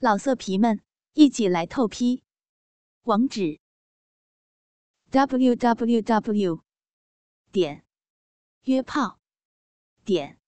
[0.00, 0.80] 老色皮们，
[1.14, 2.22] 一起来透批！
[3.02, 3.58] 网址
[5.10, 6.62] ：w w w
[7.50, 7.84] 点
[8.62, 9.18] 约炮
[10.04, 10.38] 点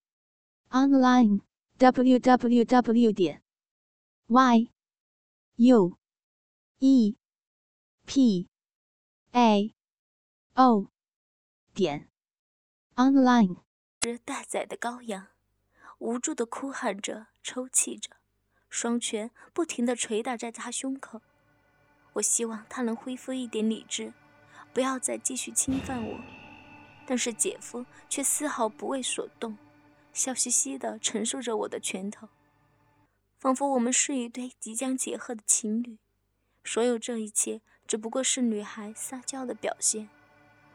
[0.68, 1.40] online
[1.78, 3.42] w w w 点
[4.28, 4.70] y
[5.56, 5.98] u
[6.78, 7.16] e
[8.06, 8.48] p
[9.32, 9.74] a
[10.54, 10.92] o
[11.74, 12.08] 点
[12.94, 13.64] online。
[14.02, 15.26] 是待宰的羔羊，
[15.98, 18.19] 无助的哭喊着，抽泣着。
[18.70, 21.20] 双拳不停地捶打在他胸口，
[22.14, 24.12] 我希望他能恢复一点理智，
[24.72, 26.20] 不要再继续侵犯我。
[27.04, 29.58] 但是姐夫却丝毫不为所动，
[30.12, 32.28] 笑嘻嘻地承受着我的拳头，
[33.40, 35.98] 仿佛我们是一对即将结合的情侣。
[36.62, 40.08] 所有这一切只不过是女孩撒娇的表现，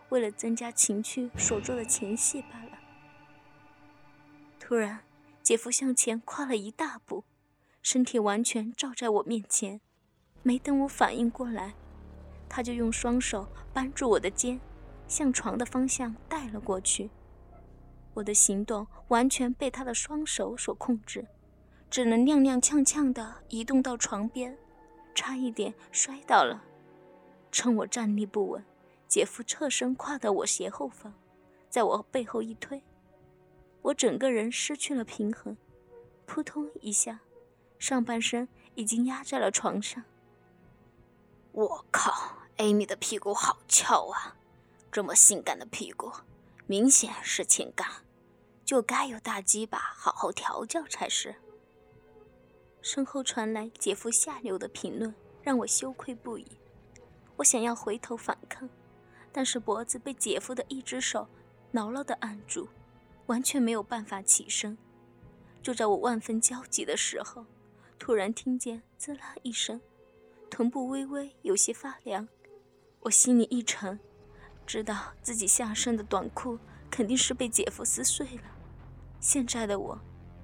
[0.10, 2.78] 为了增加情趣所做的前戏罢了。
[4.60, 5.06] 突然，
[5.42, 7.24] 姐夫向前跨了一大步。
[7.86, 9.80] 身体完全罩在我面前，
[10.42, 11.76] 没等我反应过来，
[12.50, 14.60] 他就用双手扳住我的肩，
[15.08, 17.12] 向床的方向带了过去。
[18.16, 21.28] 我的行动完全被他的双手所控制，
[21.88, 24.58] 只能踉踉跄跄地移动到床边，
[25.14, 26.64] 差一点摔倒了。
[27.52, 28.66] 趁我站立不稳，
[29.08, 31.14] 姐夫侧身跨到我斜后方，
[31.70, 32.82] 在我背后一推，
[33.84, 35.56] 我整个人失去了平衡，
[36.26, 37.20] 扑通一下。
[37.86, 40.04] 上半身已经压在了床上。
[41.52, 44.36] 我靠，艾米的屁股好翘啊！
[44.92, 46.12] 这么性感的屁股，
[46.66, 47.88] 明显是欠干，
[48.66, 51.36] 就该有大鸡巴好好调教才是。
[52.82, 56.58] 身后传来姐夫下流的评论，让我羞愧不已。
[57.36, 58.68] 我想要回头反抗，
[59.32, 61.28] 但是脖子被姐夫的一只手
[61.72, 62.68] 牢牢地按住，
[63.28, 64.76] 完全没有办法起身。
[65.62, 67.46] 就在我万分焦急的时候，
[67.98, 69.82] 突然听见滋啦一声，
[70.50, 72.28] 臀部微微有些发凉，
[73.00, 74.00] 我心里一沉，
[74.66, 76.60] 知道自己下身的短裤
[76.92, 78.44] 肯定是被姐夫撕碎了。
[79.20, 80.00] 现在的我，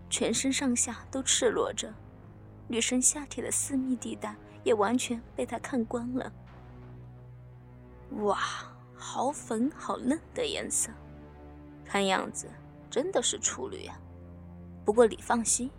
[0.10, 1.94] 全身上下都赤裸着，
[2.68, 6.34] 女生下体的私密地带也完全被他看光了。
[8.22, 8.40] 哇，
[8.96, 10.92] 好粉好嫩的颜色，
[11.86, 12.48] 看样子
[12.90, 14.00] 真的是处女啊！
[14.84, 15.70] 不过你放心，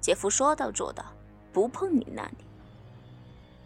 [0.00, 1.04] 姐夫说到做到。
[1.52, 2.36] 不碰你那里，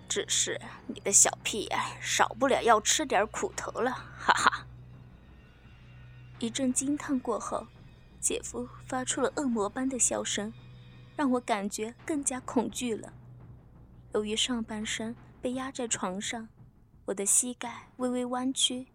[0.08, 4.66] 只是你的小屁眼少不了要吃点苦头了，哈哈！
[6.38, 7.66] 一阵惊叹过后，
[8.20, 10.52] 姐夫发出了恶魔般的笑声，
[11.16, 13.12] 让我感觉更加恐惧了。
[14.12, 16.48] 由于上半身被压在床上，
[17.04, 18.86] 我的膝盖微微弯曲，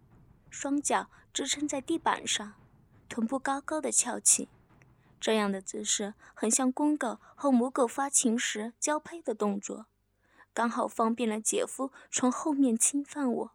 [0.50, 2.54] 双脚支撑在地板上，
[3.08, 4.48] 臀部高高的翘起。
[5.20, 9.86] 这样的姿势很像公狗和母狗发情时交配的动作，
[10.54, 13.50] 刚好方便了姐夫从后面侵犯我。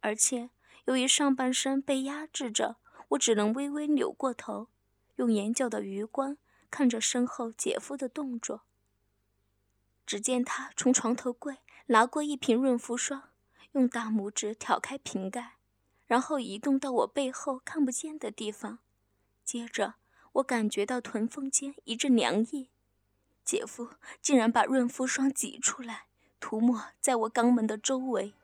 [0.00, 0.50] 而且
[0.84, 2.76] 由于上半身被压制着，
[3.10, 4.68] 我只能微微扭过头，
[5.16, 6.36] 用眼角的余光
[6.70, 8.62] 看着身后姐夫的动作。
[10.04, 13.30] 只见他从床头柜拿过一瓶润肤霜，
[13.72, 15.54] 用大拇指挑开瓶盖，
[16.06, 18.80] 然后移动到我背后看不见的地方，
[19.44, 19.94] 接着。
[20.34, 22.68] 我感觉到臀缝间一阵凉意，
[23.44, 23.90] 姐夫
[24.20, 26.06] 竟然把润肤霜挤出来，
[26.40, 28.34] 涂抹在我肛门的周围。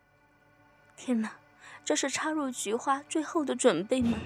[0.96, 1.38] 天哪，
[1.84, 4.18] 这是插入菊花最后的准备吗？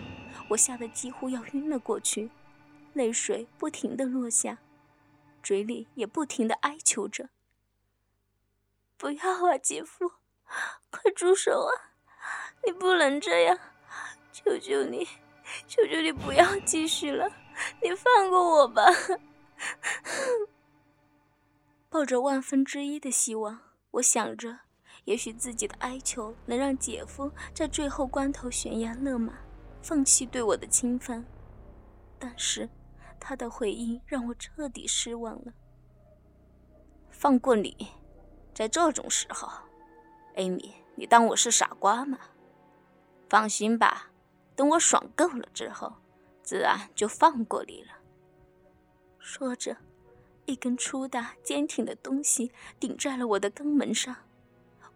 [0.50, 2.30] 我吓得几乎要晕了过去，
[2.92, 4.58] 泪水不停地落下，
[5.42, 7.30] 嘴里也不停地哀求着
[8.98, 10.12] ：“不要啊，姐夫，
[10.90, 11.96] 快住手啊！
[12.66, 13.58] 你不能这样，
[14.32, 15.08] 求求你，
[15.66, 17.32] 求求你不要继续了。”
[17.82, 18.82] 你放过我吧！
[21.88, 23.60] 抱着万分之一的希望，
[23.92, 24.58] 我想着，
[25.04, 29.34] 也许自己的哀求能让姐夫在最后关头悬崖勒马，
[29.80, 31.24] 放弃对我的侵犯。
[32.18, 32.68] 但是，
[33.20, 35.52] 他的回应让我彻底失望了。
[37.10, 37.88] 放过你，
[38.52, 39.48] 在这种时候，
[40.34, 42.18] 艾米，你当我是傻瓜吗？
[43.28, 44.10] 放心吧，
[44.56, 45.92] 等我爽够了之后。
[46.44, 47.88] 自然就放过你了。
[49.18, 49.78] 说着，
[50.44, 54.14] 一根粗大坚挺的东西顶在了我的肛门上，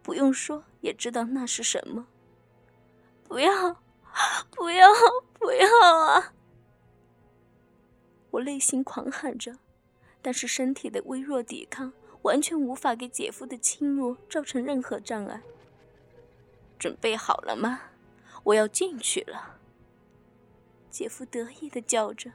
[0.03, 2.07] 不用说也知道那是什么。
[3.27, 3.81] 不要，
[4.51, 4.87] 不要，
[5.33, 5.67] 不要
[6.05, 6.33] 啊！
[8.31, 9.57] 我内心狂喊着，
[10.21, 11.91] 但是身体的微弱抵抗
[12.21, 15.41] 完全无法给姐夫的侵入造成任何障碍。
[16.77, 17.81] 准备好了吗？
[18.43, 19.58] 我要进去了。
[20.89, 22.33] 姐夫得意的叫着，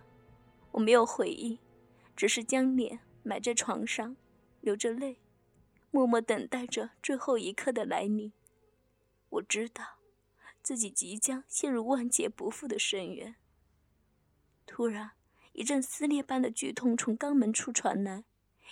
[0.73, 1.59] 我没有回应，
[2.17, 4.17] 只是将脸埋在床上，
[4.61, 5.19] 流着泪，
[5.91, 8.33] 默默等待着最后一刻的来临。
[9.31, 9.99] 我知道，
[10.63, 13.35] 自己即将陷入万劫不复的深渊。
[14.65, 15.11] 突然，
[15.53, 18.25] 一阵撕裂般的剧痛从肛门处传来，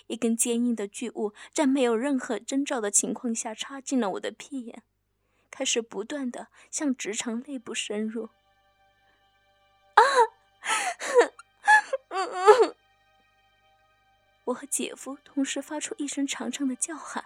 [0.07, 4.83] 一根坚硬的巨物在没有任何征兆的情况下插进了我的屁眼，
[5.51, 8.29] 开始不断的向直肠内部深入。
[14.45, 17.25] 我和姐夫同时发出一声长长的叫喊，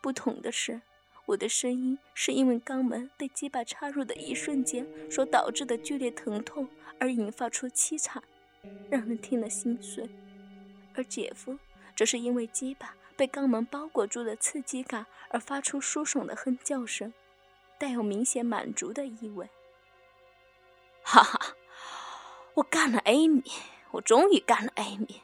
[0.00, 0.80] 不同的是，
[1.26, 6.68] 我的声音是因为肛门被鸡巴插入的一瞬间所导致的剧烈疼痛
[6.98, 8.22] 而引发出凄惨，
[8.90, 10.08] 让人听了心碎；
[10.94, 11.58] 而姐夫
[11.94, 17.12] 则是因为鸡巴被肛门包裹住的刺激感而发出舒爽的哼叫声，
[17.78, 19.50] 带有明显满足的意味。
[21.02, 21.54] 哈哈，
[22.54, 23.42] 我干了艾米，
[23.90, 25.20] 我终于干了艾米。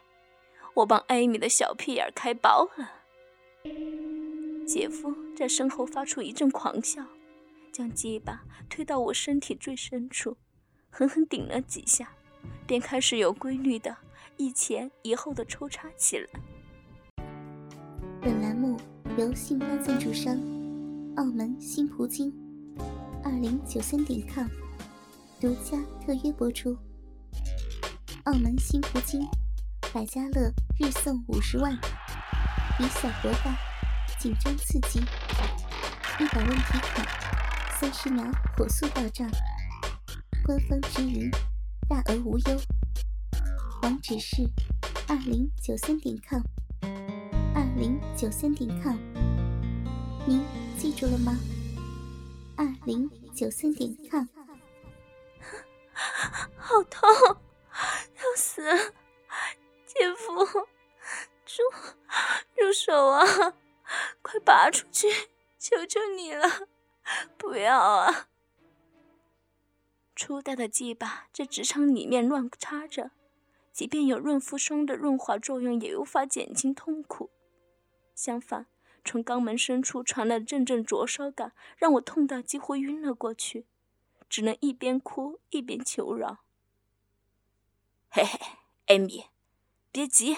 [0.80, 2.90] 我帮艾米的小屁眼开包了。
[4.66, 7.04] 姐夫在身后发出一阵狂笑，
[7.72, 10.36] 将鸡巴推到我身体最深处，
[10.88, 12.12] 狠狠顶了几下，
[12.66, 13.94] 便开始有规律的
[14.36, 16.28] 一前一后的抽插起来。
[18.22, 18.78] 本栏目
[19.18, 20.34] 由信发赞助商
[21.16, 22.32] 澳门新葡京
[23.24, 24.46] 二零九三点 com
[25.40, 26.76] 独家特约播出。
[28.24, 29.28] 澳门新葡京。
[29.92, 31.78] 百家乐日送五十万，
[32.78, 33.54] 以小博大，
[34.18, 34.98] 紧张刺激，
[36.18, 37.04] 一百问题卡，
[37.78, 38.24] 三十秒
[38.56, 39.28] 火速到账，
[40.42, 41.30] 官方直营，
[41.86, 42.58] 大额无忧。
[43.82, 44.42] 网址是
[45.06, 46.40] 二零九三点 com，
[47.54, 48.96] 二零九三点 com，
[50.24, 50.42] 您
[50.78, 51.38] 记住了吗？
[52.56, 54.26] 二零九三点 com。
[56.56, 57.06] 好痛，
[58.16, 58.62] 要死！
[59.86, 60.68] 姐夫，
[62.72, 63.24] 手啊！
[64.22, 65.08] 快拔出去，
[65.58, 66.68] 求求你了，
[67.36, 68.28] 不要啊！
[70.14, 73.10] 粗大的鸡巴在直肠里面乱插着，
[73.72, 77.30] 即便有润肤霜的润滑作用，也无法减轻痛苦。
[78.14, 78.66] 相反，
[79.04, 83.66] 从肛门深处传来阵阵灼烧感，让我痛到几乎晕了过去，
[84.28, 86.40] 只能一边哭一边求饶
[88.10, 88.38] ：“嘿嘿，
[88.86, 89.24] 艾米。”
[89.92, 90.36] 别急，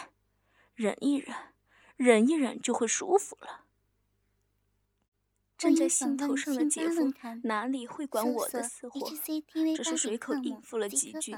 [0.75, 1.37] 忍一忍，
[2.03, 3.65] 忍一忍就会舒服了。
[5.57, 7.13] 站在心头上的姐夫
[7.45, 9.09] 哪里会管我的死活，
[9.77, 11.33] 只是随口应付了几句，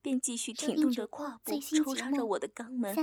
[0.00, 2.94] 便继续挺动着胯部抽插着我的肛门。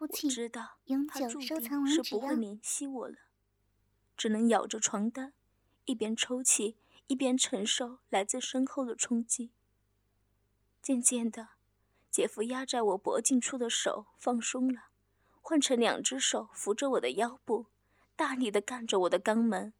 [0.00, 0.78] 我知道
[1.08, 3.16] 他注定是不会怜惜我了，
[4.16, 5.32] 只能咬着床单，
[5.84, 6.76] 一边抽泣
[7.06, 9.52] 一边承受来自身后的冲击。
[10.82, 11.50] 渐渐的。
[12.10, 14.84] 姐夫压在我脖颈处的手放松了，
[15.46, 17.66] 换成两只手扶着我的腰部，
[18.16, 19.74] 大力地干着我的肛门。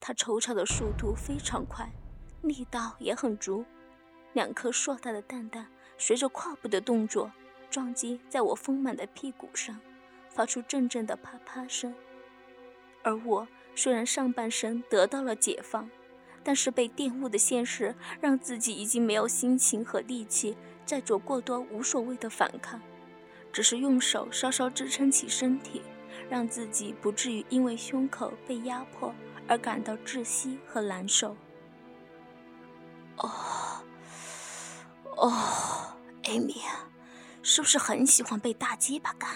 [0.00, 1.92] 他抽插的速度非常快，
[2.40, 3.66] 力道也很足。
[4.32, 5.66] 两颗硕大的蛋蛋
[5.98, 7.30] 随着胯部的动作
[7.70, 9.78] 撞击在我丰满的屁股上，
[10.30, 11.94] 发出阵阵的啪啪声。
[13.02, 13.46] 而我
[13.76, 15.90] 虽然上半身得到了解放，
[16.42, 20.56] 但是被玷污的现实让自己已经没有心情和力气。
[20.86, 22.80] 再做过多无所谓的反抗，
[23.54, 25.80] 只是用手稍稍支撑起身体，
[26.28, 29.14] 让自己不至于因为胸口被压迫
[29.46, 31.36] 而感到窒息和难受。
[33.18, 33.30] 哦，
[35.16, 36.56] 哦，艾米，
[37.44, 39.30] 是不是很喜欢被大鸡巴干？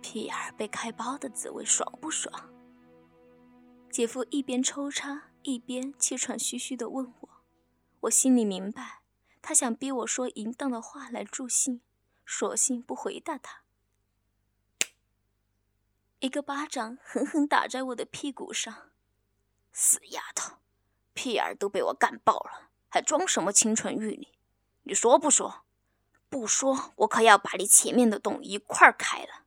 [0.00, 2.32] 屁眼被开包的滋味爽不爽？
[3.90, 7.28] 姐夫一边抽插一边气喘吁吁地问我，
[8.00, 9.02] 我心里明白。
[9.42, 11.82] 他想逼我说淫荡的话来助兴，
[12.34, 13.62] 索性不回答他。
[16.20, 18.90] 一个巴掌狠狠打在我的屁股上，
[19.70, 20.56] 死丫头，
[21.12, 24.28] 屁眼都被我干爆了，还装什么清纯玉女？
[24.84, 25.66] 你说不说？
[26.30, 29.44] 不说，我可要把你前面的洞一块儿开了！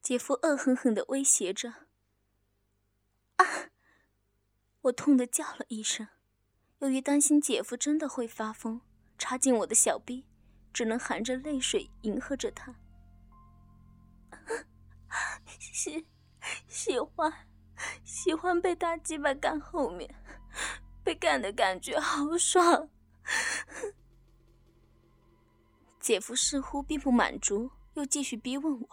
[0.00, 1.74] 姐夫恶狠狠地威胁着。
[3.36, 3.68] 啊！
[4.82, 6.08] 我痛得叫了一声。
[6.78, 8.80] 由于担心姐夫真的会发疯
[9.18, 10.24] 插进我的小臂，
[10.72, 12.74] 只能含着泪水迎合着他。
[15.48, 16.06] 喜
[16.68, 17.32] 喜欢
[18.04, 20.14] 喜欢被大鸡巴干后面，
[21.02, 22.88] 被干的感觉好爽。
[25.98, 28.88] 姐夫似乎并不满足，又继续逼问我：“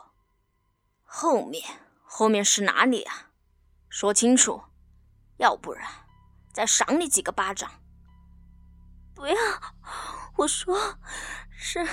[1.04, 1.64] 后面
[2.04, 3.32] 后面是哪里啊？
[3.90, 4.62] 说清楚，
[5.38, 5.90] 要不然……”
[6.54, 7.72] 再赏你几个巴掌！
[9.14, 9.36] 不要，
[10.38, 11.00] 我说
[11.50, 11.86] 是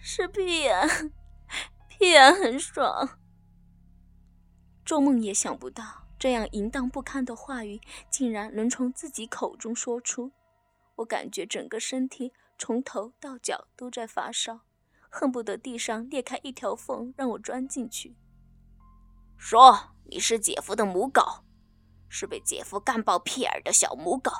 [0.00, 1.12] 是屁眼，
[1.88, 3.18] 屁眼很爽，
[4.84, 10.30] 做梦也想不到，这样淫荡不堪的话语竟然能从自己口中说出。
[10.96, 14.60] 我感觉整个身体从头到脚都在发烧，
[15.10, 18.16] 恨不得地上裂开一条缝让我钻进去。
[19.36, 21.44] 说你是姐夫的母狗，
[22.08, 24.30] 是被姐夫干爆屁眼的小母狗。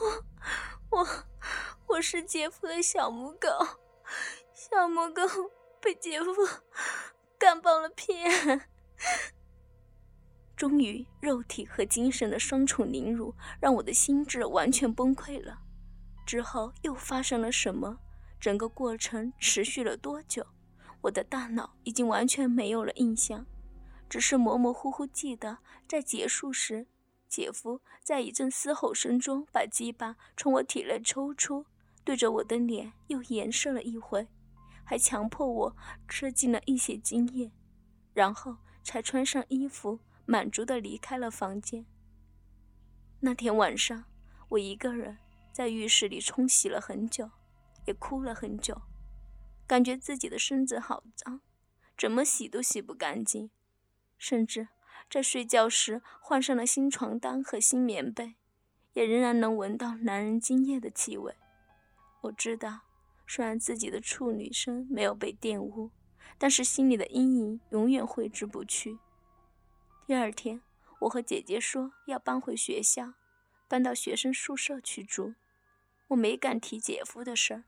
[0.00, 0.24] 我
[0.90, 1.06] 我
[1.86, 3.48] 我是姐夫的小母狗，
[4.52, 5.22] 小母狗
[5.80, 6.32] 被姐夫
[7.38, 8.12] 干爆了屁。
[10.56, 15.58] 终于，肉体和精神的双重凌辱让我的心智完全崩溃了。
[16.26, 17.98] 之后又发生了什么？
[18.40, 20.46] 整个过程持续了多久？
[21.02, 23.46] 我的大脑已经完全没有了印象，
[24.08, 26.86] 只是模模糊糊记得，在结束时，
[27.34, 31.66] 姐夫在一阵嘶吼声中把鸡巴从我体内抽出，
[32.04, 34.28] 对着我的脸又颜射了一回，
[34.84, 35.76] 还强迫我
[36.06, 37.50] 吃进了一些精液，
[38.12, 39.98] 然后才穿上衣服。
[40.26, 41.84] 满足的离开了房间。
[43.20, 44.04] 那天晚上，
[44.48, 45.18] 我一个人
[45.52, 47.30] 在浴室里冲洗了很久，
[47.86, 48.80] 也哭了很久，
[49.66, 51.42] 感觉自己的身子好脏，
[51.98, 53.50] 怎么洗都洗不干净，
[54.16, 54.68] 甚至
[55.14, 58.34] 在睡觉时换上了新床单和新棉被，
[58.94, 61.36] 也仍然能闻到男人精液的气味。
[62.22, 62.80] 我知道，
[63.24, 65.92] 虽然自己的处女身没有被玷污，
[66.36, 68.98] 但是心里的阴影永远挥之不去。
[70.04, 70.60] 第二天，
[71.02, 73.12] 我和姐姐说要搬回学校，
[73.68, 75.34] 搬到学生宿舍去住。
[76.08, 77.64] 我没敢提姐夫的事儿，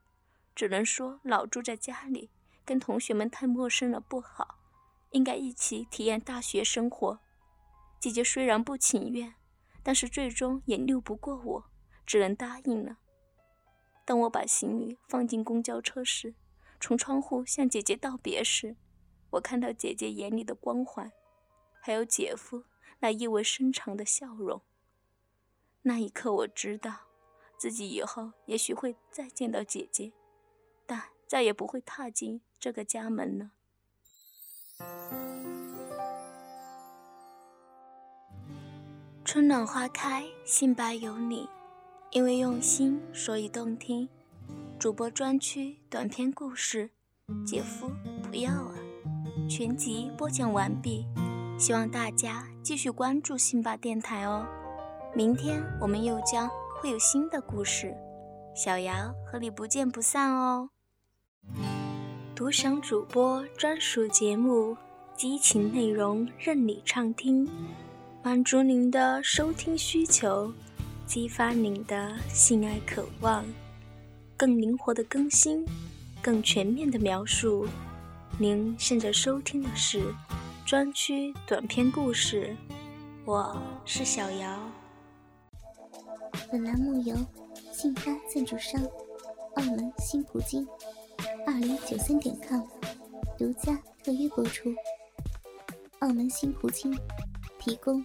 [0.52, 2.28] 只能说老住在家里，
[2.64, 4.58] 跟同学们太陌生了不好，
[5.12, 7.20] 应该一起体验大学生活。
[8.06, 9.34] 姐姐虽然不情愿，
[9.82, 11.64] 但是最终也拗不过我，
[12.06, 12.98] 只能答应了。
[14.04, 16.36] 当我把行李放进公交车时，
[16.78, 18.76] 从窗户向姐姐道别时，
[19.30, 21.10] 我看到姐姐眼里的光环。
[21.80, 22.62] 还有姐夫
[23.00, 24.62] 那意味深长的笑容。
[25.82, 27.08] 那一刻，我知道
[27.58, 30.12] 自己以后也许会再见到姐姐，
[30.86, 33.50] 但再也不会踏进这个家门了。
[39.26, 41.48] 春暖花开，信白有你，
[42.12, 44.08] 因为用心，所以动听。
[44.78, 46.90] 主播专区短篇故事，
[47.44, 47.90] 姐夫
[48.30, 48.74] 不要啊！
[49.50, 51.04] 全集播讲完毕。
[51.58, 54.46] 希望大家继续关注辛巴电台哦，
[55.12, 56.48] 明天我们又将
[56.80, 57.96] 会有新的故事，
[58.54, 60.70] 小瑶和你不见不散哦。
[62.36, 64.76] 独享主播专属节目，
[65.16, 67.50] 激情内容任你畅听，
[68.26, 70.52] 满足您的收听需求，
[71.06, 73.44] 激发您的性爱渴望，
[74.36, 75.64] 更灵活的更新，
[76.20, 77.68] 更全面的描述。
[78.36, 80.12] 您现在收听的是。
[80.66, 82.56] 专区短篇故事，
[83.24, 84.58] 我是小姚。
[86.50, 87.14] 本栏目由
[87.72, 88.82] 信发赞助商
[89.54, 90.66] 澳门新葡京
[91.46, 92.62] 二零九三点 com
[93.38, 94.74] 独家特约播出。
[96.00, 96.92] 澳门新葡京
[97.60, 98.04] 提供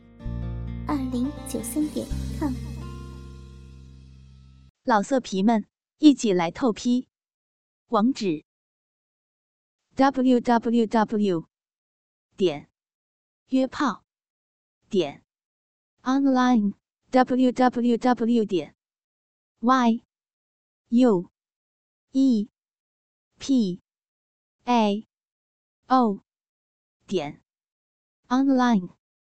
[0.91, 2.05] 二零九三点
[2.37, 2.53] com。
[4.83, 5.65] 老色皮们，
[5.99, 7.07] 一起来透批，
[7.87, 8.43] 网址
[9.95, 11.45] ：www.
[12.35, 12.69] 点。
[13.47, 14.03] 约炮
[14.89, 15.23] 点
[16.03, 16.73] online
[17.09, 18.75] w w w 点
[19.61, 20.03] y
[20.89, 21.31] u
[22.11, 22.49] e
[23.39, 23.81] p
[24.65, 25.07] a
[25.87, 26.21] o
[27.07, 27.41] 点
[28.27, 29.00] online。